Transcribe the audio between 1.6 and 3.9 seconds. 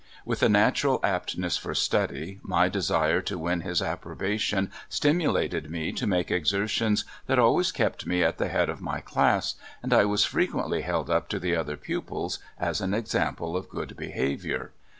study, my desire to win his